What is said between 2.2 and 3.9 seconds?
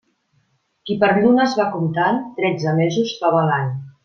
tretze mesos troba a l'any.